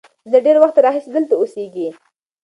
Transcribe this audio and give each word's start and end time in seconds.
دوی 0.31 0.31
له 0.33 0.39
ډېر 0.45 0.55
وخت 0.59 0.75
راهیسې 0.85 1.09
دلته 1.15 1.33
اوسېږي. 1.37 1.87